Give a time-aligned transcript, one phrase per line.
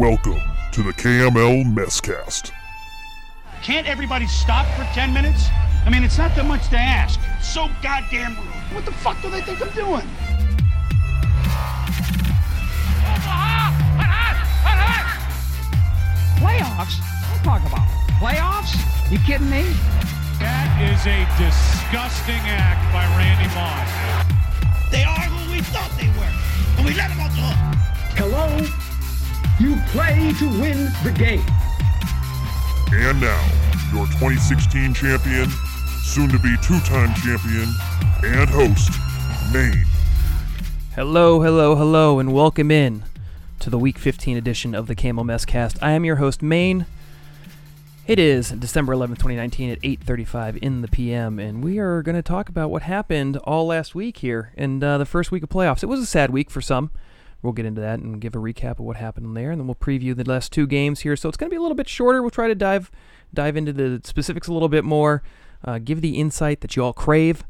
[0.00, 0.40] Welcome
[0.72, 2.52] to the KML Messcast.
[3.62, 5.44] Can't everybody stop for 10 minutes?
[5.84, 7.20] I mean, it's not that much to ask.
[7.36, 8.46] It's so goddamn rude.
[8.72, 10.08] What the fuck do they think I'm doing?
[16.40, 16.96] Playoffs?
[17.28, 17.84] Don't talk about
[18.16, 18.72] playoffs.
[19.12, 19.68] You kidding me?
[20.40, 23.84] That is a disgusting act by Randy Moss.
[24.90, 26.32] They are who we thought they were,
[26.78, 27.76] and we let them off the hook.
[28.16, 28.79] Hello?
[29.60, 31.44] You play to win the game.
[32.92, 33.46] And now,
[33.92, 35.50] your 2016 champion,
[36.02, 37.68] soon to be two time champion,
[38.24, 38.90] and host,
[39.52, 39.84] Maine.
[40.94, 43.02] Hello, hello, hello, and welcome in
[43.58, 45.76] to the Week 15 edition of the Camel Mess Cast.
[45.82, 46.86] I am your host, Maine.
[48.06, 52.22] It is December 11th, 2019 at 8:35 in the PM, and we are going to
[52.22, 55.82] talk about what happened all last week here and uh, the first week of playoffs.
[55.82, 56.90] It was a sad week for some.
[57.42, 59.74] We'll get into that and give a recap of what happened there, and then we'll
[59.74, 61.16] preview the last two games here.
[61.16, 62.20] So it's going to be a little bit shorter.
[62.20, 62.90] We'll try to dive
[63.32, 65.22] dive into the specifics a little bit more,
[65.64, 67.44] uh, give the insight that you all crave.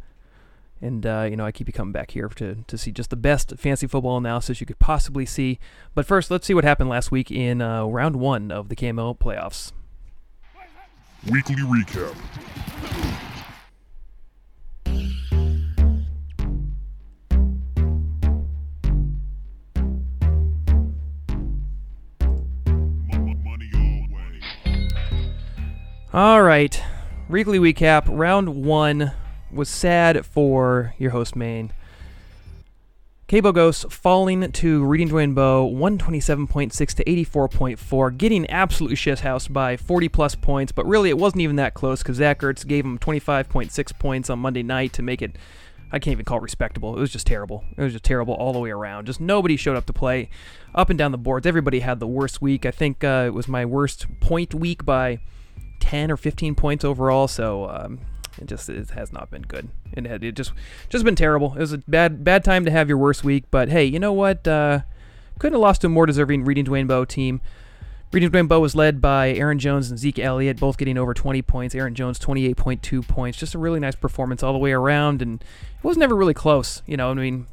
[0.82, 3.16] And uh, you know, I keep you coming back here to, to see just the
[3.16, 5.58] best fantasy football analysis you could possibly see.
[5.94, 9.18] But first, let's see what happened last week in uh, round one of the KML
[9.18, 9.72] playoffs.
[11.30, 12.14] Weekly recap.
[26.12, 26.82] All right,
[27.28, 28.02] weekly recap.
[28.08, 29.12] Round one
[29.52, 31.72] was sad for your host Maine.
[33.28, 40.08] Cabo Ghost falling to Reading Dwayne Bowe 127.6 to 84.4, getting absolutely shithoused by 40
[40.08, 43.98] plus points, but really it wasn't even that close because Zach Ertz gave him 25.6
[44.00, 45.38] points on Monday night to make it,
[45.92, 46.96] I can't even call it respectable.
[46.96, 47.62] It was just terrible.
[47.76, 49.06] It was just terrible all the way around.
[49.06, 50.28] Just nobody showed up to play
[50.74, 51.46] up and down the boards.
[51.46, 52.66] Everybody had the worst week.
[52.66, 55.20] I think uh, it was my worst point week by
[55.80, 58.00] 10 or 15 points overall, so um,
[58.38, 59.68] it just it has not been good.
[59.92, 60.52] It had it just
[60.88, 61.54] just been terrible.
[61.54, 64.12] It was a bad bad time to have your worst week, but hey, you know
[64.12, 64.46] what?
[64.46, 64.80] Uh,
[65.38, 67.40] couldn't have lost to a more deserving Reading Dwayne Bowe team.
[68.12, 71.42] Reading Dwayne Bowe was led by Aaron Jones and Zeke Elliott, both getting over 20
[71.42, 71.76] points.
[71.76, 73.38] Aaron Jones 28.2 points.
[73.38, 76.82] Just a really nice performance all the way around, and it was never really close.
[76.86, 77.46] You know, I mean,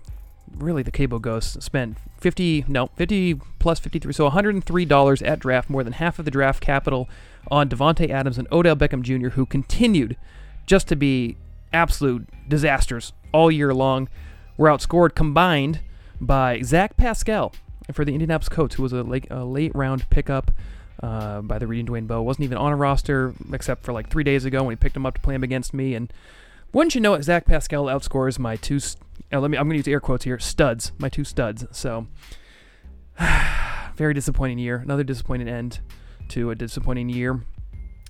[0.56, 5.70] really the Cable Ghosts spent 50 no 50 plus 53 so 103 dollars at draft
[5.70, 7.08] more than half of the draft capital
[7.52, 9.30] on Davante Adams and Odell Beckham Jr.
[9.30, 10.18] who continued
[10.66, 11.38] just to be
[11.74, 14.10] absolute disasters all year long
[14.58, 15.82] were outscored combined
[16.20, 17.54] by Zach Pascal
[17.92, 20.52] for the Indianapolis Colts who was a late, a late round pickup
[21.04, 24.24] uh, by the Reading Dwayne Bowe wasn't even on a roster except for like three
[24.24, 26.12] days ago when he picked him up to play him against me and
[26.74, 28.80] wouldn't you know it, Zach Pascal outscores my two.
[29.32, 29.58] Uh, let me.
[29.58, 30.38] I'm going to use air quotes here.
[30.40, 31.66] Studs, my two studs.
[31.72, 32.08] So,
[33.96, 34.78] very disappointing year.
[34.78, 35.80] Another disappointing end
[36.30, 37.44] to a disappointing year.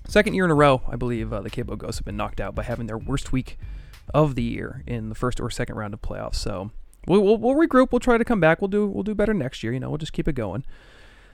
[0.06, 2.54] Second year in a row, I believe uh, the Cabo Ghosts have been knocked out
[2.54, 3.58] by having their worst week
[4.14, 6.36] of the year in the first or second round of playoffs.
[6.36, 6.70] So
[7.06, 7.92] we'll, we'll, we'll regroup.
[7.92, 8.60] We'll try to come back.
[8.60, 9.72] We'll do we'll do better next year.
[9.72, 10.64] You know, we'll just keep it going.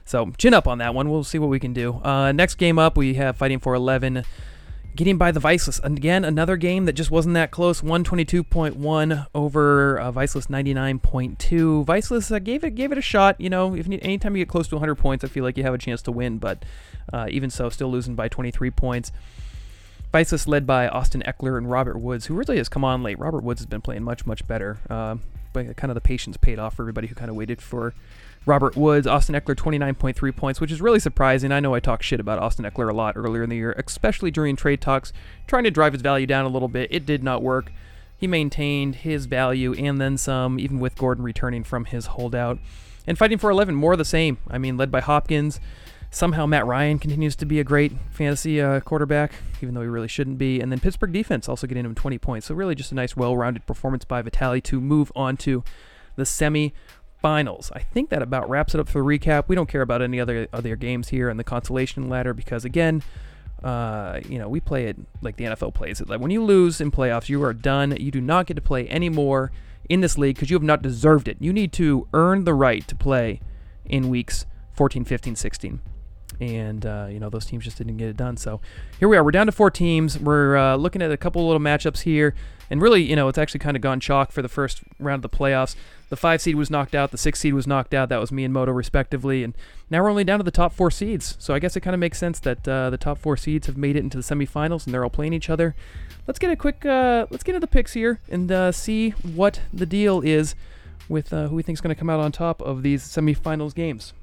[0.03, 1.09] So chin up on that one.
[1.09, 2.01] We'll see what we can do.
[2.03, 4.23] Uh, next game up, we have fighting for 11
[4.95, 5.79] getting by the Viceless.
[5.83, 7.81] Again, another game that just wasn't that close.
[7.81, 11.85] 122.1 over uh, Viceless 99.2.
[11.85, 13.39] Viceless uh, gave it gave it a shot.
[13.39, 15.73] You know, if anytime you get close to 100 points, I feel like you have
[15.73, 16.37] a chance to win.
[16.37, 16.63] But
[17.11, 19.11] uh, even so, still losing by 23 points.
[20.11, 23.19] Viceless led by Austin Ekeler and Robert Woods, who really has come on late.
[23.19, 24.77] Robert Woods has been playing much much better.
[25.55, 27.93] Kind of the patience paid off for everybody who kind of waited for
[28.45, 31.51] Robert Woods, Austin Ekeler 29.3 points, which is really surprising.
[31.51, 34.29] I know I talked shit about Austin Ekeler a lot earlier in the year, especially
[34.29, 35.11] during trade talks,
[35.47, 36.89] trying to drive his value down a little bit.
[36.91, 37.71] It did not work.
[38.17, 42.59] He maintained his value and then some, even with Gordon returning from his holdout.
[43.07, 44.37] And fighting for 11, more of the same.
[44.47, 45.59] I mean, led by Hopkins.
[46.15, 50.07] Somehow Matt Ryan continues to be a great fantasy uh, quarterback, even though he really
[50.07, 50.61] shouldn't be.
[50.61, 52.47] And then Pittsburgh defense also getting him 20 points.
[52.47, 55.61] So really just a nice, well-rounded performance by Vitali to move on to
[56.15, 56.73] the semi
[57.21, 57.69] finals.
[57.75, 59.49] I think that about wraps it up for the recap.
[59.49, 63.03] We don't care about any other other games here in the consolation ladder because again,
[63.61, 66.07] uh, you know, we play it like the NFL plays it.
[66.07, 67.93] Like when you lose in playoffs, you are done.
[67.99, 69.51] You do not get to play anymore
[69.89, 71.35] in this league because you have not deserved it.
[71.41, 73.41] You need to earn the right to play
[73.83, 74.45] in weeks
[74.75, 75.81] 14, 15, 16
[76.39, 78.37] and uh, you know those teams just didn't get it done.
[78.37, 78.61] So
[78.99, 79.23] here we are.
[79.23, 80.19] We're down to four teams.
[80.19, 82.35] We're uh, looking at a couple little matchups here,
[82.69, 85.31] and really, you know, it's actually kind of gone chalk for the first round of
[85.31, 85.75] the playoffs.
[86.09, 87.11] The five seed was knocked out.
[87.11, 88.09] The six seed was knocked out.
[88.09, 89.53] That was me and Moto respectively, and
[89.89, 91.35] now we're only down to the top four seeds.
[91.39, 93.77] So I guess it kind of makes sense that uh, the top four seeds have
[93.77, 95.75] made it into the semifinals, and they're all playing each other.
[96.27, 96.85] Let's get a quick.
[96.85, 100.55] Uh, let's get into the picks here and uh, see what the deal is
[101.07, 103.75] with uh, who we think is going to come out on top of these semifinals
[103.75, 104.13] games.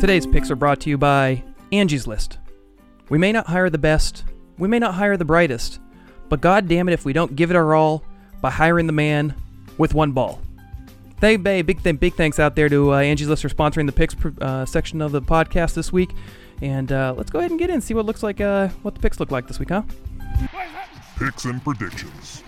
[0.00, 2.38] Today's picks are brought to you by Angie's List.
[3.10, 4.24] We may not hire the best,
[4.56, 5.78] we may not hire the brightest,
[6.30, 8.02] but god damn it if we don't give it our all
[8.40, 9.34] by hiring the man
[9.76, 10.40] with one ball.
[11.20, 13.92] Hey, hey big, th- big thanks out there to uh, Angie's List for sponsoring the
[13.92, 16.12] picks uh, section of the podcast this week.
[16.62, 18.94] And uh, let's go ahead and get in, and see what looks like, uh, what
[18.94, 19.82] the picks look like this week, huh?
[21.18, 22.42] Picks and predictions.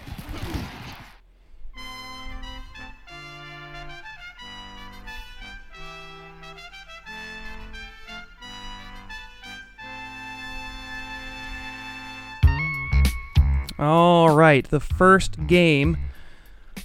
[13.82, 15.96] All right, the first game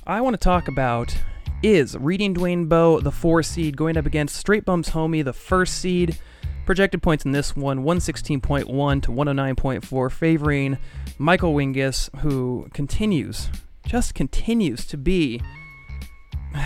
[0.07, 1.15] I want to talk about
[1.61, 5.75] is Reading Dwayne Bowe, the four seed, going up against Straight Bums Homie, the first
[5.75, 6.17] seed.
[6.65, 10.79] Projected points in this one 116.1 to 109.4, favoring
[11.19, 13.51] Michael Wingus, who continues,
[13.85, 15.39] just continues to be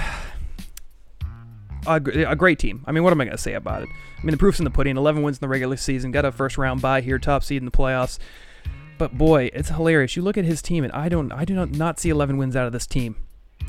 [1.85, 2.85] a, a great team.
[2.87, 3.89] I mean, what am I going to say about it?
[4.17, 6.31] I mean, the proof's in the pudding 11 wins in the regular season, got a
[6.31, 8.17] first round bye here, top seed in the playoffs.
[9.01, 10.15] But boy, it's hilarious.
[10.15, 12.55] You look at his team, and I don't, I do not, not see 11 wins
[12.55, 13.15] out of this team.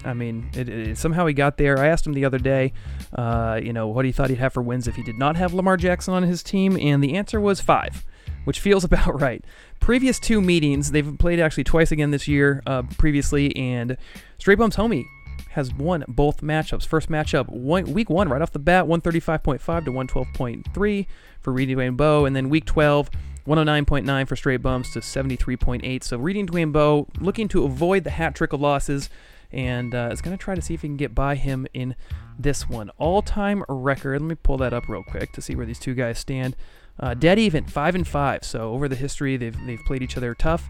[0.05, 1.79] I mean, it, it, somehow he got there.
[1.79, 2.75] I asked him the other day,
[3.15, 5.55] uh, you know, what he thought he'd have for wins if he did not have
[5.55, 8.05] Lamar Jackson on his team, and the answer was five,
[8.45, 9.43] which feels about right.
[9.81, 13.97] Previous two meetings, they've played actually twice again this year, uh, previously, and
[14.37, 15.07] Straight Bums Homie
[15.53, 16.85] has won both matchups.
[16.85, 21.07] First matchup, one, week one, right off the bat, 135.5 to 112.3
[21.41, 23.09] for Reading Dwayne Bowe, and then week 12,
[23.47, 26.03] 109.9 for Straight bumps to 73.8.
[26.03, 29.11] So Reading Dwayne Bowe looking to avoid the hat trick of losses
[29.51, 31.95] and uh, is going to try to see if he can get by him in
[32.39, 32.91] this one.
[32.99, 34.23] All time record.
[34.23, 36.57] Let me pull that up real quick to see where these two guys stand.
[36.99, 38.45] Uh, dead even, five and five.
[38.45, 40.69] So over the history, they've they've played each other tough.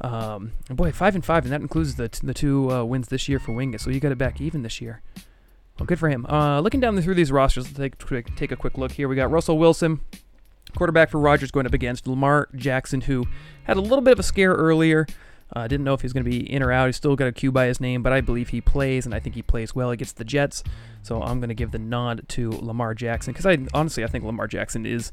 [0.00, 3.08] Um, and boy, five and five, and that includes the t- the two uh, wins
[3.08, 3.82] this year for Wingus.
[3.82, 5.02] So you got it back even this year.
[5.78, 6.26] Well, good for him.
[6.26, 7.98] Uh, looking down through these rosters, take
[8.36, 9.08] take a quick look here.
[9.08, 10.00] We got Russell Wilson,
[10.74, 13.26] quarterback for Rodgers, going up against Lamar Jackson, who
[13.64, 15.06] had a little bit of a scare earlier.
[15.54, 16.86] Uh, didn't know if he's going to be in or out.
[16.86, 19.20] He's still got a Q by his name, but I believe he plays, and I
[19.20, 20.64] think he plays well against the Jets.
[21.02, 24.24] So I'm going to give the nod to Lamar Jackson because I honestly I think
[24.24, 25.12] Lamar Jackson is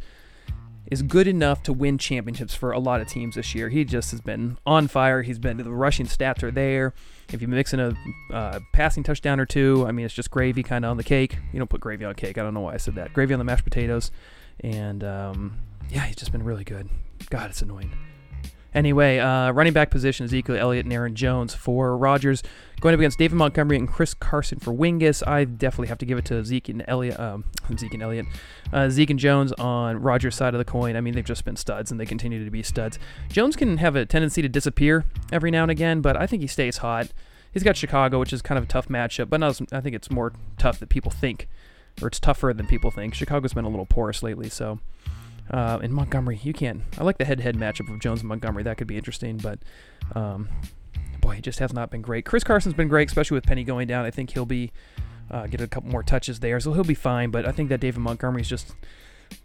[0.87, 3.69] is good enough to win championships for a lot of teams this year.
[3.69, 5.21] He just has been on fire.
[5.21, 6.93] He's been the rushing stats are there.
[7.31, 7.93] If you mix in a
[8.33, 11.37] uh, passing touchdown or two, I mean it's just gravy kind of on the cake.
[11.53, 12.37] You don't put gravy on cake.
[12.37, 13.13] I don't know why I said that.
[13.13, 14.11] Gravy on the mashed potatoes,
[14.61, 15.57] and um,
[15.89, 16.89] yeah, he's just been really good.
[17.29, 17.91] God, it's annoying.
[18.73, 22.41] Anyway, uh, running back position Ezekiel Elliott and Aaron Jones for Rodgers.
[22.79, 25.25] Going up against David Montgomery and Chris Carson for Wingus.
[25.27, 27.19] I definitely have to give it to Zeke and Elliott.
[27.19, 27.43] Um,
[27.77, 28.27] Zeke and Elliott.
[28.71, 30.95] Uh, Zeke and Jones on Rodgers' side of the coin.
[30.95, 32.97] I mean, they've just been studs and they continue to be studs.
[33.29, 35.03] Jones can have a tendency to disappear
[35.33, 37.11] every now and again, but I think he stays hot.
[37.51, 40.09] He's got Chicago, which is kind of a tough matchup, but not, I think it's
[40.09, 41.49] more tough than people think,
[42.01, 43.13] or it's tougher than people think.
[43.13, 44.79] Chicago's been a little porous lately, so.
[45.49, 46.81] Uh, Montgomery, you can't.
[46.97, 48.63] I like the head-to-head matchup of Jones and Montgomery.
[48.63, 49.59] That could be interesting, but
[50.15, 50.47] um,
[51.19, 52.25] boy, he just has not been great.
[52.25, 54.05] Chris Carson's been great, especially with Penny going down.
[54.05, 54.71] I think he'll be
[55.29, 57.31] uh, get a couple more touches there, so he'll be fine.
[57.31, 58.73] But I think that David Montgomery's just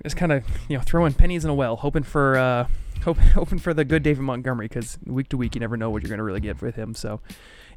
[0.04, 2.66] is kind of you know throwing pennies in a well, hoping for uh,
[3.04, 6.02] hope, hoping for the good David Montgomery because week to week you never know what
[6.02, 6.94] you're going to really get with him.
[6.94, 7.20] So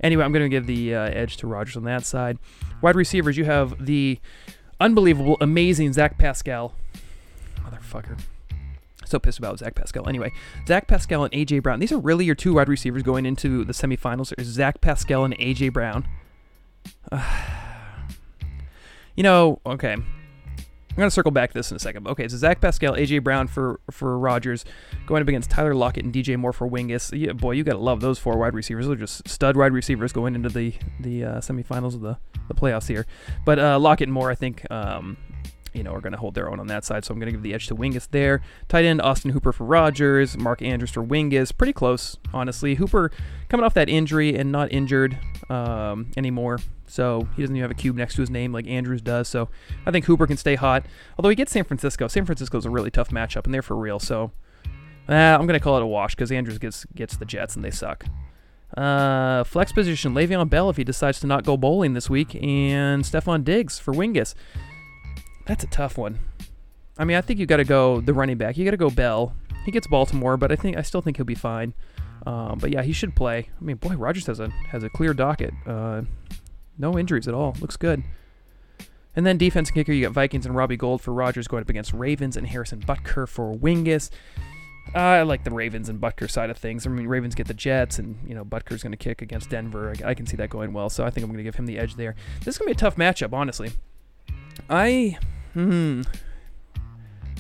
[0.02, 2.38] anyway, I'm going to give the uh, edge to Rogers on that side.
[2.82, 4.20] Wide receivers, you have the
[4.80, 6.74] unbelievable, amazing Zach Pascal
[7.70, 8.20] motherfucker.
[9.06, 10.08] So pissed about Zach Pascal.
[10.08, 10.32] Anyway,
[10.68, 11.80] Zach Pascal and AJ Brown.
[11.80, 14.34] These are really your two wide receivers going into the semifinals.
[14.36, 16.08] There's Zach Pascal and AJ Brown.
[17.12, 17.24] Uh,
[19.16, 19.98] you know, okay.
[21.00, 22.10] I'm gonna circle back to this in a second.
[22.10, 24.66] Okay, so Zach Pascal, AJ Brown for for Rodgers,
[25.06, 27.18] going up against Tyler Lockett and DJ Moore for Wingus.
[27.18, 28.86] Yeah, boy, you gotta love those four wide receivers.
[28.86, 32.18] Those are just stud wide receivers going into the the uh, semifinals of the
[32.50, 33.06] the playoffs here.
[33.46, 35.16] But uh, Lockett and Moore, I think, um,
[35.80, 37.06] you know, are going to hold their own on that side.
[37.06, 38.42] So I'm going to give the edge to Wingus there.
[38.68, 41.58] Tight end Austin Hooper for Rodgers, Mark Andrews for Wingus.
[41.58, 42.76] Pretty close, honestly.
[42.76, 43.12] Hooper
[43.48, 45.18] coming off that injury and not injured
[45.50, 46.60] um, anymore.
[46.86, 49.30] So he doesn't even have a cube next to his name like Andrews does.
[49.30, 49.48] So
[49.86, 50.86] I think Hooper can stay hot.
[51.18, 52.10] Although he gets San Francisco.
[52.10, 54.00] San Francisco is a really tough matchup, and they're for real.
[54.00, 54.32] So
[55.08, 57.64] uh, I'm going to call it a wash because Andrews gets gets the Jets, and
[57.64, 58.06] they suck.
[58.78, 63.04] Uh, flex position, Le'Veon Bell if he decides to not go bowling this week, and
[63.04, 64.36] Stefon Diggs for Wingus.
[65.50, 66.20] That's a tough one.
[67.00, 68.56] I mean, I think you got to go the running back.
[68.56, 69.36] You got to go Bell.
[69.66, 71.74] He gets Baltimore, but I think I still think he'll be fine.
[72.28, 73.50] Um, but yeah, he should play.
[73.60, 75.52] I mean, boy, Rogers has a has a clear docket.
[75.66, 76.04] Uh,
[76.78, 77.56] no injuries at all.
[77.62, 78.04] Looks good.
[79.16, 81.94] And then defense kicker, you got Vikings and Robbie Gould for Rogers going up against
[81.94, 84.12] Ravens and Harrison Butker for Wingus.
[84.94, 86.86] Uh, I like the Ravens and Butker side of things.
[86.86, 89.96] I mean, Ravens get the Jets, and you know Butker's going to kick against Denver.
[90.04, 91.66] I, I, can see that going well, so I think I'm going to give him
[91.66, 92.16] the edge there.
[92.46, 93.72] This is going to be a tough matchup, honestly.
[94.70, 95.18] I
[95.54, 96.02] Hmm.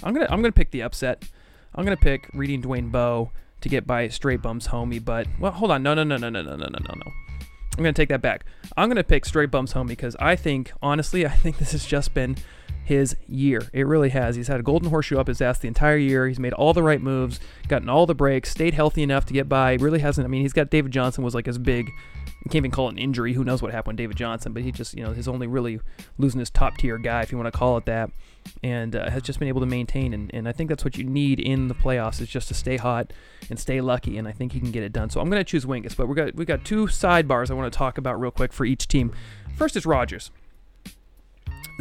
[0.03, 1.23] I'm gonna I'm gonna pick the upset.
[1.75, 5.03] I'm gonna pick reading Dwayne Bowe to get by straight bums homie.
[5.03, 7.11] But well, hold on, no no no no no no no no no.
[7.77, 8.45] I'm gonna take that back.
[8.77, 12.13] I'm gonna pick straight bums homie because I think honestly I think this has just
[12.13, 12.37] been
[12.83, 13.61] his year.
[13.71, 14.35] It really has.
[14.35, 16.27] He's had a golden horseshoe up his ass the entire year.
[16.27, 19.47] He's made all the right moves, gotten all the breaks, stayed healthy enough to get
[19.47, 19.75] by.
[19.75, 20.25] Really hasn't.
[20.25, 21.87] I mean, he's got David Johnson was like his big.
[21.87, 23.33] You can't even call it an injury.
[23.33, 24.53] Who knows what happened with David Johnson?
[24.53, 25.81] But he just, you know, his only really
[26.17, 28.11] losing his top tier guy, if you want to call it that,
[28.63, 30.13] and uh, has just been able to maintain.
[30.13, 32.77] And, and I think that's what you need in the playoffs is just to stay
[32.77, 33.11] hot
[33.49, 34.17] and stay lucky.
[34.17, 35.09] And I think he can get it done.
[35.09, 35.95] So I'm going to choose Wingus.
[35.95, 38.65] But we got we got two sidebars I want to talk about real quick for
[38.65, 39.13] each team.
[39.55, 40.31] First is Rogers.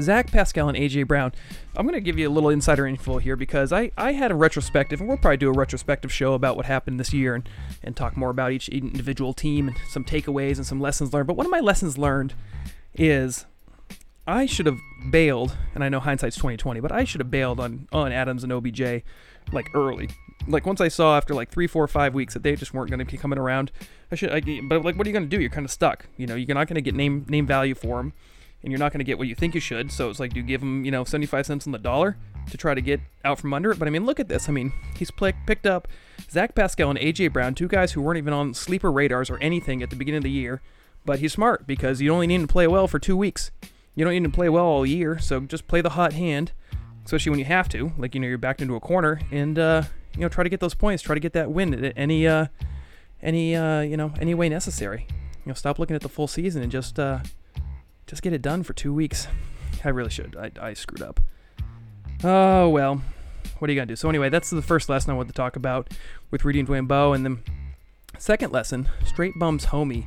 [0.00, 1.33] Zach Pascal and AJ Brown.
[1.76, 4.35] I'm going to give you a little insider info here because I, I had a
[4.35, 7.49] retrospective, and we'll probably do a retrospective show about what happened this year and,
[7.83, 11.26] and talk more about each individual team and some takeaways and some lessons learned.
[11.26, 12.35] But one of my lessons learned
[12.95, 13.47] is
[14.26, 14.78] I should have
[15.11, 18.52] bailed, and I know hindsight's 2020, but I should have bailed on, on Adams and
[18.52, 19.02] OBJ
[19.52, 20.11] like early.
[20.47, 23.00] Like once I saw after like three, four, five weeks that they just weren't going
[23.00, 23.73] to be coming around,
[24.12, 24.31] I should.
[24.31, 25.40] I, but like, what are you going to do?
[25.40, 26.07] You're kind of stuck.
[26.17, 28.12] You know, you're not going to get name name value for them
[28.62, 29.93] and you're not going to get what you think you should.
[29.93, 32.17] So it's like, do you give him, you know, 75 cents on the dollar
[32.50, 33.79] to try to get out from under it?
[33.79, 34.49] But I mean, look at this.
[34.49, 35.87] I mean, he's pl- picked up
[36.31, 39.83] Zach Pascal and AJ Brown, two guys who weren't even on sleeper radars or anything
[39.83, 40.61] at the beginning of the year.
[41.05, 43.50] But he's smart because you only need to play well for two weeks.
[43.95, 45.19] You don't need to play well all year.
[45.19, 46.53] So just play the hot hand,
[47.05, 47.93] especially when you have to.
[47.97, 49.83] Like you know, you're backed into a corner, and uh,
[50.15, 51.03] you know, try to get those points.
[51.03, 52.47] Try to get that win at any uh,
[53.23, 55.07] any uh, you know any way necessary.
[55.09, 57.21] You know, stop looking at the full season and just uh,
[58.09, 59.29] just get it done for two weeks.
[59.85, 60.35] I really should.
[60.37, 61.21] I, I screwed up.
[62.25, 63.03] Oh, well.
[63.59, 63.97] What are you going to do?
[63.97, 65.93] So, anyway, that's the first lesson I wanted to talk about
[66.31, 67.12] with reading Dwayne Bowe.
[67.12, 67.43] And then,
[68.19, 70.07] second lesson, straight bums homie.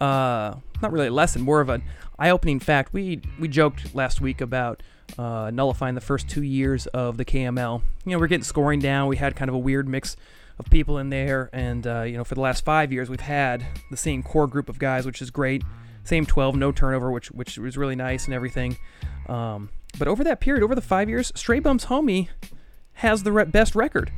[0.00, 1.82] Uh, not really a lesson, more of an
[2.18, 2.92] eye opening fact.
[2.92, 4.82] We, we joked last week about
[5.18, 7.82] uh, nullifying the first two years of the KML.
[8.04, 9.08] You know, we're getting scoring down.
[9.08, 10.16] We had kind of a weird mix
[10.58, 11.50] of people in there.
[11.52, 14.68] And, uh, you know, for the last five years, we've had the same core group
[14.68, 15.62] of guys, which is great
[16.04, 18.76] same 12, no turnover, which which was really nice and everything.
[19.28, 22.28] Um, but over that period, over the five years, Straight Bums Homie
[22.94, 24.12] has the re- best record.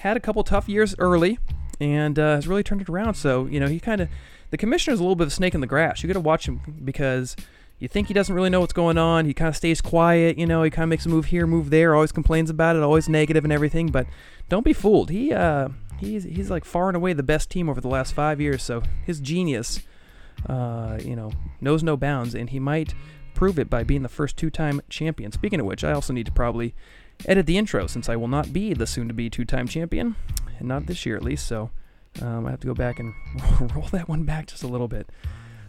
[0.00, 1.38] Had a couple tough years early,
[1.80, 3.14] and uh, has really turned it around.
[3.14, 4.08] So you know he kind of
[4.50, 6.02] the commissioner's a little bit of a snake in the grass.
[6.02, 7.36] You got to watch him because
[7.78, 9.24] you think he doesn't really know what's going on.
[9.24, 10.38] He kind of stays quiet.
[10.38, 12.82] You know, he kind of makes a move here, move there, always complains about it,
[12.82, 13.88] always negative and everything.
[13.88, 14.06] But
[14.48, 15.10] don't be fooled.
[15.10, 18.40] He uh, he's he's like far and away the best team over the last five
[18.40, 18.62] years.
[18.62, 19.80] So his genius
[20.46, 22.94] uh, you know, knows no bounds, and he might
[23.34, 25.32] prove it by being the first two-time champion.
[25.32, 26.74] Speaking of which, I also need to probably
[27.26, 30.16] edit the intro since I will not be the soon-to-be two-time champion,
[30.58, 31.46] and not this year at least.
[31.46, 31.70] So
[32.22, 33.14] um, I have to go back and
[33.74, 35.08] roll that one back just a little bit.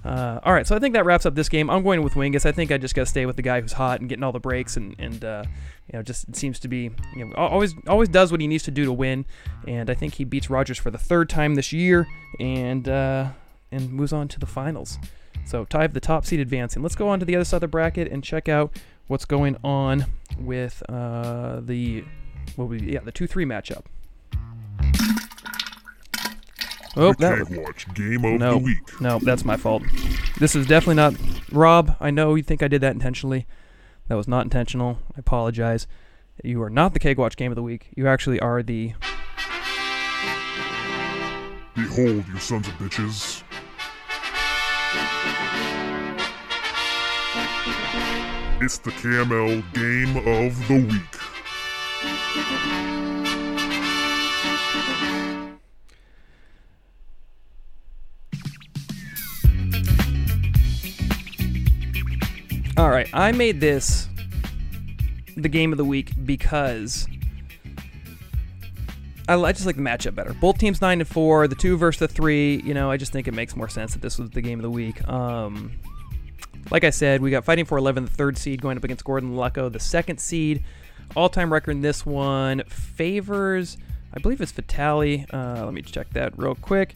[0.04, 1.70] Uh, all right, so I think that wraps up this game.
[1.70, 2.46] I'm going with Wingus.
[2.46, 4.32] I think I just got to stay with the guy who's hot and getting all
[4.32, 5.44] the breaks, and and uh,
[5.92, 8.72] you know, just seems to be you know always always does what he needs to
[8.72, 9.26] do to win.
[9.68, 12.08] And I think he beats Rogers for the third time this year,
[12.40, 13.30] and uh,
[13.72, 14.98] and moves on to the finals.
[15.46, 16.84] So tie of the top seed advancing.
[16.84, 19.58] Let's go on to the other side of the bracket and check out what's going
[19.64, 20.06] on
[20.38, 22.04] with uh, the
[22.56, 23.84] what we yeah the two three matchup.
[26.96, 29.02] Oh, that watch game of no, the week.
[29.02, 29.84] No, that's my fault.
[30.40, 31.16] This is definitely not
[31.52, 31.96] Rob.
[32.00, 33.46] I know you think I did that intentionally.
[34.08, 35.00] That was not intentional.
[35.16, 35.88] I apologize.
[36.44, 37.90] You are not the Keg Watch game of the week.
[37.96, 38.94] You actually are the.
[41.76, 43.44] Behold, you sons of bitches.
[48.62, 51.20] It's the KML Game of the Week.
[62.78, 64.08] All right, I made this
[65.36, 67.08] the game of the week because
[69.30, 70.34] I, I just like the matchup better.
[70.34, 72.62] Both teams nine and four, the two versus the three.
[72.66, 74.64] You know, I just think it makes more sense that this was the game of
[74.64, 75.08] the week.
[75.08, 75.74] Um,
[76.72, 79.36] like I said, we got fighting for 11, the third seed, going up against Gordon
[79.36, 80.64] Lucko, the second seed.
[81.16, 83.78] All-time record in this one favors,
[84.14, 85.26] I believe it's Vitali.
[85.32, 86.96] Uh, let me check that real quick.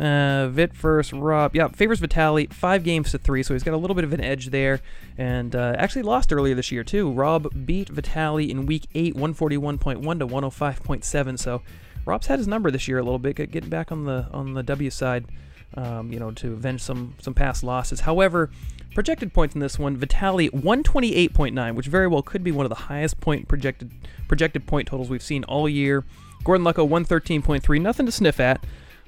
[0.00, 1.54] Uh, Vit first, Rob.
[1.54, 4.20] Yeah, favors Vitali five games to three, so he's got a little bit of an
[4.22, 4.80] edge there.
[5.18, 7.12] And uh, actually lost earlier this year too.
[7.12, 11.38] Rob beat Vitali in week eight, 141.1 to 105.7.
[11.38, 11.60] So
[12.06, 14.62] Rob's had his number this year a little bit, getting back on the on the
[14.62, 15.26] W side.
[15.74, 18.00] Um, you know, to avenge some some past losses.
[18.00, 18.50] However,
[18.94, 22.74] projected points in this one, Vitali 128.9, which very well could be one of the
[22.74, 23.92] highest point projected
[24.26, 26.04] projected point totals we've seen all year.
[26.42, 28.64] Gordon Lucko 113.3, nothing to sniff at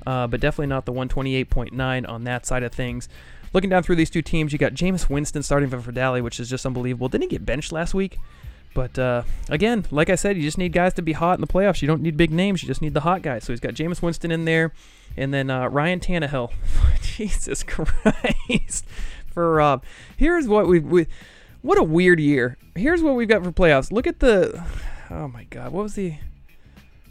[0.06, 3.08] uh, but definitely not the 128.9 on that side of things.
[3.52, 6.48] Looking down through these two teams, you got Jameis Winston starting for Vitali, which is
[6.48, 7.08] just unbelievable.
[7.08, 8.18] Didn't he get benched last week?
[8.74, 11.46] But uh, again, like I said, you just need guys to be hot in the
[11.46, 11.82] playoffs.
[11.82, 12.62] You don't need big names.
[12.62, 13.44] You just need the hot guys.
[13.44, 14.72] So he's got Jameis Winston in there,
[15.16, 16.50] and then uh, Ryan Tannehill.
[17.02, 18.86] Jesus Christ,
[19.32, 19.84] for Rob.
[20.16, 21.06] Here's what we we.
[21.60, 22.56] What a weird year.
[22.74, 23.92] Here's what we've got for playoffs.
[23.92, 24.64] Look at the.
[25.10, 26.14] Oh my God, what was the?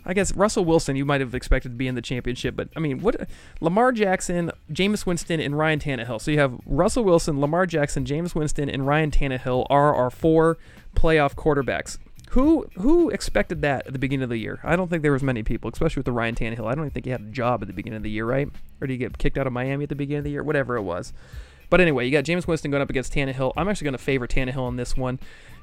[0.05, 2.79] I guess Russell Wilson, you might have expected to be in the championship, but I
[2.79, 3.29] mean, what?
[3.59, 6.21] Lamar Jackson, Jameis Winston, and Ryan Tannehill.
[6.21, 10.57] So you have Russell Wilson, Lamar Jackson, Jameis Winston, and Ryan Tannehill are our four
[10.95, 11.97] playoff quarterbacks.
[12.31, 14.61] Who who expected that at the beginning of the year?
[14.63, 16.65] I don't think there was many people, especially with the Ryan Tannehill.
[16.65, 18.47] I don't even think he had a job at the beginning of the year, right?
[18.79, 20.43] Or did he get kicked out of Miami at the beginning of the year?
[20.43, 21.11] Whatever it was.
[21.69, 23.53] But anyway, you got Jameis Winston going up against Tannehill.
[23.55, 25.19] I'm actually going to favor Tannehill in this one.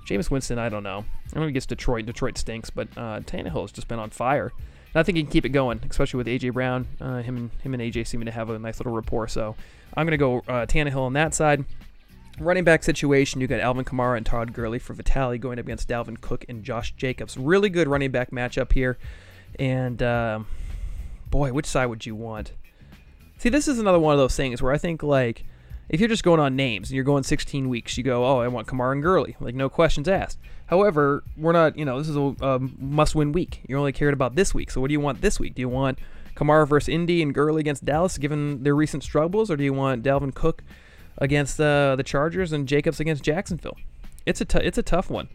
[0.08, 1.04] Jameis Winston, I don't know.
[1.34, 2.06] I know he gets Detroit.
[2.06, 4.52] Detroit stinks, but uh, Tannehill has just been on fire.
[4.94, 6.86] And I think he can keep it going, especially with AJ Brown.
[6.98, 9.28] Uh, him and him and AJ seem to have a nice little rapport.
[9.28, 9.54] So
[9.94, 11.66] I'm going to go uh, Tannehill on that side.
[12.40, 15.88] Running back situation, you got Alvin Kamara and Todd Gurley for Vitale going up against
[15.88, 17.36] Dalvin Cook and Josh Jacobs.
[17.36, 18.96] Really good running back matchup here.
[19.58, 20.40] And uh,
[21.28, 22.52] boy, which side would you want?
[23.38, 25.44] See, this is another one of those things where I think like
[25.88, 28.48] if you're just going on names and you're going 16 weeks, you go, oh, I
[28.48, 30.38] want Kamara and Gurley, like no questions asked.
[30.66, 33.62] However, we're not, you know, this is a, a must-win week.
[33.66, 34.70] You're only cared about this week.
[34.70, 35.54] So what do you want this week?
[35.54, 35.98] Do you want
[36.34, 40.02] Kamara versus Indy and Gurley against Dallas, given their recent struggles, or do you want
[40.04, 40.62] Dalvin Cook
[41.16, 43.76] against uh, the Chargers and Jacobs against Jacksonville?
[44.26, 45.28] It's a t- it's a tough one.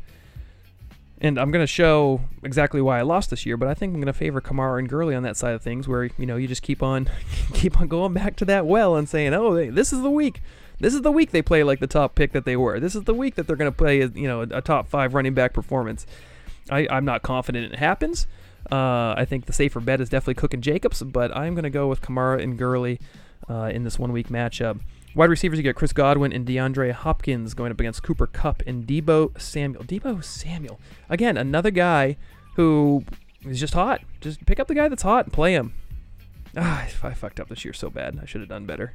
[1.24, 4.02] And I'm going to show exactly why I lost this year, but I think I'm
[4.02, 6.50] going to favor Kamara and Gurley on that side of things, where you know you
[6.50, 7.10] just keep on,
[7.54, 10.42] keep on going back to that well and saying, "Oh, this is the week.
[10.80, 12.80] This is the week they play like the top pick that they were.
[12.80, 15.34] This is the week that they're going to play, you know, a top five running
[15.34, 16.06] back performance."
[16.70, 18.28] I, I'm not confident it happens.
[18.72, 21.70] Uh, I think the safer bet is definitely Cook and Jacobs, but I'm going to
[21.70, 23.00] go with Kamara and Gurley
[23.50, 24.80] uh, in this one week matchup.
[25.16, 28.88] Wide receivers, you get Chris Godwin and DeAndre Hopkins going up against Cooper Kupp and
[28.88, 29.84] Deebo Samuel.
[29.84, 30.80] Deebo Samuel.
[31.08, 32.18] Again, another guy
[32.56, 33.06] who
[33.46, 34.02] is just hot.
[34.22, 35.74] Just pick up the guy that's hot and play him.
[36.56, 38.20] Ah, I fucked up this year so bad.
[38.22, 38.94] I should have done better.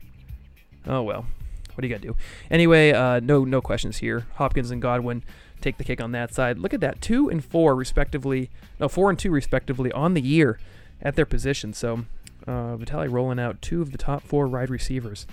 [0.86, 1.26] Oh well.
[1.74, 2.16] What do you got to do?
[2.52, 4.26] Anyway, uh, no no questions here.
[4.34, 5.24] Hopkins and Godwin
[5.60, 6.58] take the kick on that side.
[6.58, 7.00] Look at that.
[7.00, 8.50] Two and four, respectively.
[8.78, 10.60] No, four and two, respectively, on the year
[11.02, 11.72] at their position.
[11.72, 12.04] So
[12.46, 15.26] uh, Vitale rolling out two of the top four wide receivers.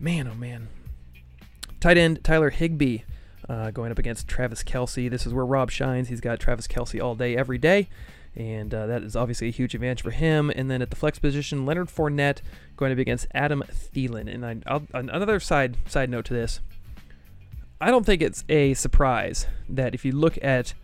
[0.00, 0.68] Man, oh man.
[1.80, 3.00] Tight end Tyler Higbee
[3.48, 5.10] uh, going up against Travis Kelce.
[5.10, 6.08] This is where Rob shines.
[6.08, 7.88] He's got Travis Kelce all day, every day.
[8.36, 10.50] And uh, that is obviously a huge advantage for him.
[10.54, 12.38] And then at the flex position, Leonard Fournette
[12.76, 14.32] going up against Adam Thielen.
[14.32, 16.60] And I, I'll, another side side note to this,
[17.80, 20.74] I don't think it's a surprise that if you look at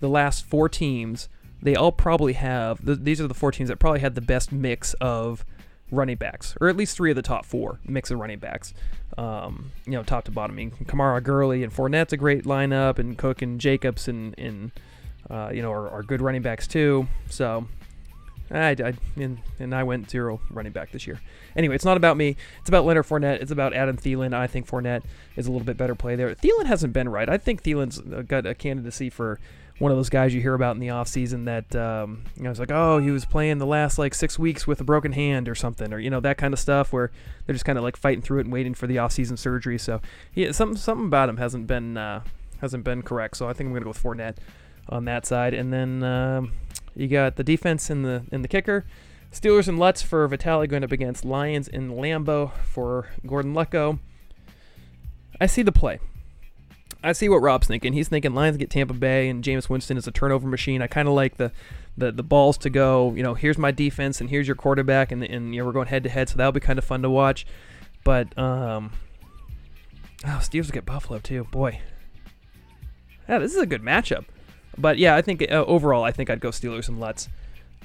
[0.00, 1.28] the last four teams,
[1.62, 2.84] they all probably have.
[2.84, 5.44] The, these are the four teams that probably had the best mix of
[5.90, 8.74] running backs, or at least three of the top four mix of running backs.
[9.18, 10.54] Um, you know, top to bottom.
[10.54, 14.70] I mean, Kamara, Gurley, and Fournette's a great lineup, and Cook and Jacobs and, and
[15.28, 17.06] uh, you know are, are, good running backs too.
[17.28, 17.66] So.
[18.52, 21.20] I, I and, and I went zero running back this year.
[21.54, 22.34] Anyway, it's not about me.
[22.58, 23.40] It's about Leonard Fournette.
[23.40, 24.34] It's about Adam Thielen.
[24.34, 25.04] I think Fournette
[25.36, 26.34] is a little bit better play there.
[26.34, 27.28] Thielen hasn't been right.
[27.28, 29.38] I think Thielen's got a candidacy for
[29.80, 32.60] one of those guys you hear about in the offseason that um, you know it's
[32.60, 35.54] like oh he was playing the last like six weeks with a broken hand or
[35.54, 37.10] something or you know that kind of stuff where
[37.46, 39.78] they're just kind of like fighting through it and waiting for the offseason surgery.
[39.78, 40.00] So
[40.34, 42.22] yeah something something about him hasn't been uh,
[42.60, 43.38] hasn't been correct.
[43.38, 44.36] So I think I'm gonna go with Fournette
[44.90, 45.54] on that side.
[45.54, 46.52] And then um,
[46.94, 48.84] you got the defense in the in the kicker.
[49.32, 53.98] Steelers and Lutz for Vitale going up against Lions and Lambo for Gordon Lucko.
[55.40, 56.00] I see the play
[57.02, 57.92] I see what Rob's thinking.
[57.92, 60.82] He's thinking Lions get Tampa Bay and Jameis Winston is a turnover machine.
[60.82, 61.50] I kind of like the,
[61.96, 63.14] the the balls to go.
[63.14, 65.88] You know, here's my defense and here's your quarterback, and and you know we're going
[65.88, 67.46] head to head, so that'll be kind of fun to watch.
[68.04, 68.92] But um,
[70.24, 71.44] oh, Steelers get Buffalo too.
[71.44, 71.80] Boy,
[73.28, 74.24] yeah, this is a good matchup.
[74.76, 77.28] But yeah, I think uh, overall, I think I'd go Steelers and Lutz.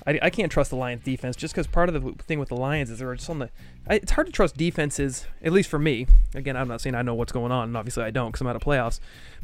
[0.05, 2.55] I, I can't trust the Lions defense just because part of the thing with the
[2.55, 3.49] Lions is they're just on the.
[3.87, 6.07] I, it's hard to trust defenses, at least for me.
[6.33, 8.47] Again, I'm not saying I know what's going on, and obviously I don't because I'm
[8.47, 8.99] out of playoffs.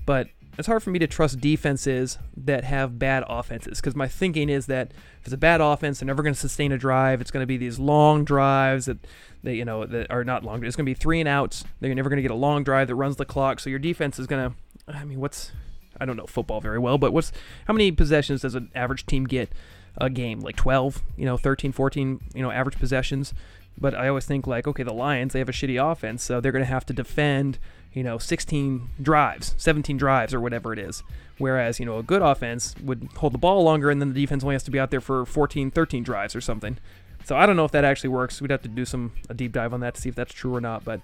[0.06, 4.50] But it's hard for me to trust defenses that have bad offenses because my thinking
[4.50, 7.22] is that if it's a bad offense, they're never going to sustain a drive.
[7.22, 8.98] It's going to be these long drives that
[9.44, 10.64] they, you know, that are not long.
[10.64, 11.64] It's going to be three and outs.
[11.80, 13.60] They're never going to get a long drive that runs the clock.
[13.60, 14.56] So your defense is going to.
[14.88, 15.52] I mean, what's
[16.00, 17.32] I don't know football very well, but what's
[17.68, 19.52] how many possessions does an average team get
[19.98, 23.34] a game, like 12, you know, 13, 14, you know, average possessions.
[23.78, 26.52] But I always think like, okay, the Lions, they have a shitty offense, so they're
[26.52, 27.58] going to have to defend,
[27.94, 31.04] you know, 16 drives, 17 drives or whatever it is.
[31.38, 34.44] Whereas, you know, a good offense would hold the ball longer and then the defense
[34.44, 36.78] only has to be out there for 14, 13 drives or something.
[37.24, 38.42] So I don't know if that actually works.
[38.42, 40.54] We'd have to do some a deep dive on that to see if that's true
[40.54, 41.02] or not, but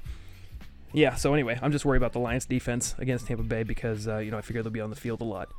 [0.94, 4.18] yeah, so anyway, I'm just worried about the Lions defense against Tampa Bay because uh,
[4.18, 5.50] you know, I figure they'll be on the field a lot.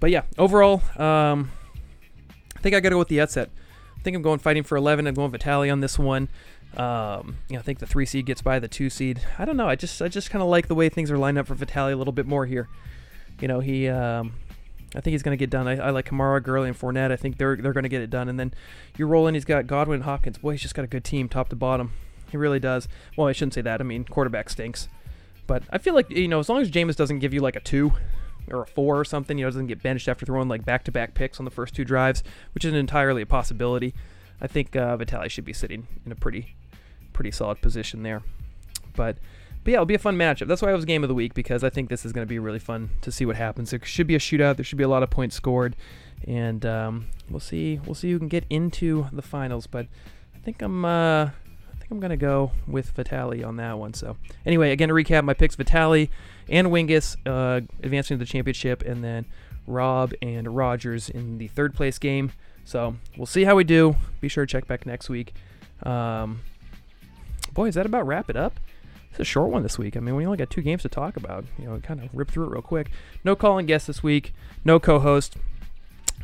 [0.00, 1.50] but yeah, overall, um,
[2.58, 3.50] I think I got to go with the upset.
[3.96, 5.06] I think I'm going fighting for 11.
[5.06, 6.28] I'm going Vitali on this one.
[6.76, 9.20] Um, you know, I think the three seed gets by the two seed.
[9.38, 9.68] I don't know.
[9.68, 11.92] I just I just kind of like the way things are lined up for Vitali
[11.92, 12.68] a little bit more here.
[13.40, 14.34] You know, he um,
[14.94, 15.66] I think he's going to get done.
[15.66, 17.10] I, I, like Kamara, Gurley, and Fournette.
[17.10, 18.28] I think they're they're going to get it done.
[18.28, 18.52] And then
[18.96, 19.34] you're rolling.
[19.34, 20.38] He's got Godwin Hopkins.
[20.38, 21.92] Boy, he's just got a good team, top to bottom.
[22.30, 22.88] He really does.
[23.16, 23.80] Well, I shouldn't say that.
[23.80, 24.88] I mean, quarterback stinks.
[25.46, 27.60] But I feel like you know, as long as Jameis doesn't give you like a
[27.60, 27.92] two
[28.52, 31.38] or a four or something, you know, doesn't get benched after throwing like back-to-back picks
[31.38, 33.94] on the first two drives, which is entirely a possibility.
[34.40, 36.54] I think uh, Vitali should be sitting in a pretty
[37.12, 38.22] pretty solid position there.
[38.94, 39.18] But
[39.64, 40.46] but yeah, it'll be a fun matchup.
[40.46, 42.28] That's why it was game of the week because I think this is going to
[42.28, 43.70] be really fun to see what happens.
[43.70, 44.56] There should be a shootout.
[44.56, 45.74] There should be a lot of points scored,
[46.26, 47.80] and um, we'll see.
[47.84, 49.66] We'll see who can get into the finals.
[49.66, 49.86] But
[50.34, 50.84] I think I'm.
[50.84, 51.30] Uh,
[51.88, 53.94] think I'm gonna go with Vitali on that one.
[53.94, 56.10] So anyway, again to recap, my picks: Vitali
[56.48, 59.24] and Wingus uh, advancing to the championship, and then
[59.66, 62.32] Rob and Rogers in the third place game.
[62.64, 63.96] So we'll see how we do.
[64.20, 65.34] Be sure to check back next week.
[65.82, 66.40] Um,
[67.52, 68.60] boy, is that about wrap it up?
[69.10, 69.96] It's a short one this week.
[69.96, 71.44] I mean, we only got two games to talk about.
[71.58, 72.90] You know, kind of rip through it real quick.
[73.24, 74.34] No calling guest this week.
[74.64, 75.36] No co-host.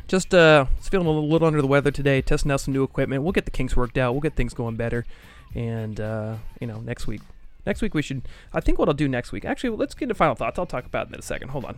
[0.07, 2.21] Just uh, feeling a little, under the weather today.
[2.21, 3.23] Testing out some new equipment.
[3.23, 4.13] We'll get the kinks worked out.
[4.13, 5.03] We'll get things going better.
[5.55, 7.21] And uh, you know, next week.
[7.65, 8.27] Next week we should.
[8.53, 9.45] I think what I'll do next week.
[9.45, 10.59] Actually, let's get to final thoughts.
[10.59, 11.49] I'll talk about it in a second.
[11.49, 11.77] Hold on.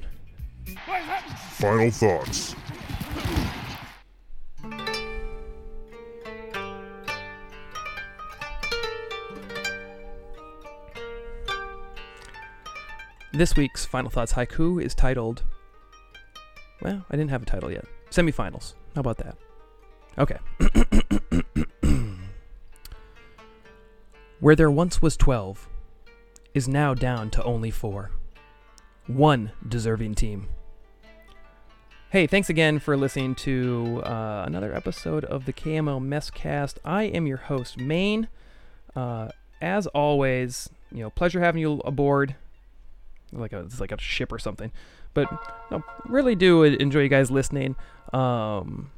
[1.55, 2.55] Final thoughts.
[13.33, 15.43] This week's Final Thoughts Haiku is titled.
[16.81, 17.85] Well, I didn't have a title yet.
[18.09, 18.73] Semifinals.
[18.95, 19.37] How about that?
[20.17, 20.37] Okay.
[24.39, 25.67] Where there once was 12
[26.54, 28.12] is now down to only four.
[29.08, 30.50] One deserving team.
[32.12, 36.78] Hey, thanks again for listening to uh, another episode of the KMO Messcast.
[36.86, 38.28] I am your host, Maine.
[38.95, 42.36] Uh, as always, you know, pleasure having you aboard
[43.34, 44.71] like a it's like a ship or something.
[45.13, 45.28] But
[45.71, 47.76] no, really do enjoy you guys listening.
[48.13, 48.91] Um,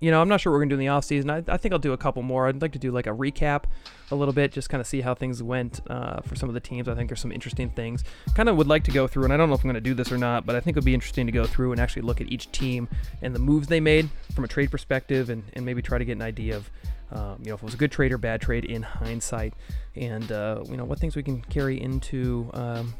[0.00, 1.30] you know, I'm not sure what we're gonna do in the off season.
[1.30, 2.48] I, I think I'll do a couple more.
[2.48, 3.64] I'd like to do like a recap
[4.10, 6.60] a little bit, just kind of see how things went uh, for some of the
[6.60, 6.88] teams.
[6.88, 8.02] I think there's some interesting things.
[8.34, 9.94] Kind of would like to go through, and I don't know if I'm gonna do
[9.94, 12.02] this or not, but I think it would be interesting to go through and actually
[12.02, 12.88] look at each team
[13.22, 16.12] and the moves they made from a trade perspective, and, and maybe try to get
[16.12, 16.70] an idea of
[17.12, 19.54] um, you know, if it was a good trade or bad trade in hindsight,
[19.96, 22.94] and uh, you know what things we can carry into um,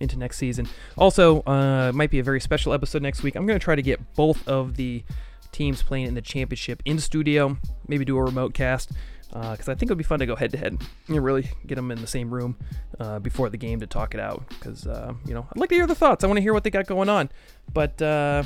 [0.00, 0.68] into next season.
[0.96, 3.36] Also, uh, might be a very special episode next week.
[3.36, 5.04] I'm going to try to get both of the
[5.52, 7.56] teams playing in the championship in studio.
[7.86, 8.92] Maybe do a remote cast
[9.28, 11.50] because uh, I think it would be fun to go head to head and really
[11.66, 12.56] get them in the same room
[13.00, 14.46] uh, before the game to talk it out.
[14.48, 16.24] Because uh, you know, I'd like to hear the thoughts.
[16.24, 17.30] I want to hear what they got going on.
[17.72, 18.42] But uh,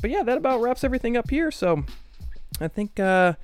[0.00, 1.50] but yeah, that about wraps everything up here.
[1.50, 1.84] So
[2.60, 3.34] I think uh,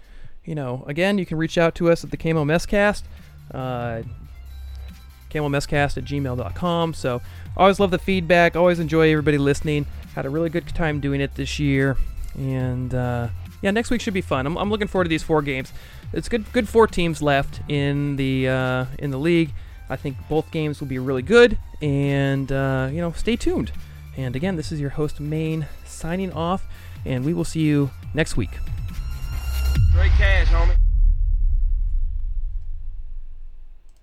[0.45, 3.03] you know, again, you can reach out to us at the KMO Messcast.
[3.53, 4.03] Uh,
[5.31, 6.95] KMOMesscast at gmail.com.
[6.95, 7.23] So
[7.57, 8.57] always love the feedback.
[8.57, 9.87] Always enjoy everybody listening.
[10.15, 11.97] Had a really good time doing it this year.
[12.37, 13.29] And uh,
[13.63, 14.47] yeah, next week should be fun.
[14.47, 15.73] I'm, I'm, looking forward to these four games.
[16.13, 19.51] It's good good four teams left in the uh, in the league.
[19.89, 21.59] I think both games will be really good.
[21.83, 23.73] And uh, you know, stay tuned.
[24.17, 26.67] And again, this is your host Maine signing off,
[27.05, 28.51] and we will see you next week.
[29.93, 30.77] Great cash, homie.